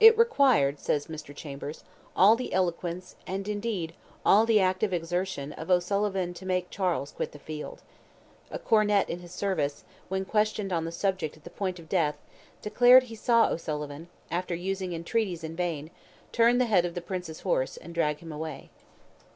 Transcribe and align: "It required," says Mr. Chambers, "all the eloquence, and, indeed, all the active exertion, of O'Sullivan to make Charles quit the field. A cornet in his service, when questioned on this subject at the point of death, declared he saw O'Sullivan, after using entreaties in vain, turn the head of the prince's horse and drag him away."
"It 0.00 0.18
required," 0.18 0.80
says 0.80 1.06
Mr. 1.06 1.32
Chambers, 1.32 1.84
"all 2.16 2.34
the 2.34 2.52
eloquence, 2.52 3.14
and, 3.24 3.46
indeed, 3.46 3.92
all 4.26 4.44
the 4.44 4.58
active 4.58 4.92
exertion, 4.92 5.52
of 5.52 5.70
O'Sullivan 5.70 6.34
to 6.34 6.44
make 6.44 6.70
Charles 6.70 7.12
quit 7.12 7.30
the 7.30 7.38
field. 7.38 7.80
A 8.50 8.58
cornet 8.58 9.08
in 9.08 9.20
his 9.20 9.30
service, 9.30 9.84
when 10.08 10.24
questioned 10.24 10.72
on 10.72 10.86
this 10.86 10.96
subject 10.96 11.36
at 11.36 11.44
the 11.44 11.50
point 11.50 11.78
of 11.78 11.88
death, 11.88 12.16
declared 12.62 13.04
he 13.04 13.14
saw 13.14 13.46
O'Sullivan, 13.48 14.08
after 14.28 14.56
using 14.56 14.92
entreaties 14.92 15.44
in 15.44 15.54
vain, 15.54 15.92
turn 16.32 16.58
the 16.58 16.66
head 16.66 16.84
of 16.84 16.94
the 16.96 17.00
prince's 17.00 17.42
horse 17.42 17.76
and 17.76 17.94
drag 17.94 18.18
him 18.18 18.32
away." 18.32 18.70